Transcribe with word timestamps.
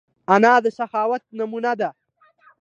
انا 0.33 0.53
د 0.63 0.65
سخاوت 0.77 1.23
نمونه 1.37 1.71
ده 1.79 1.89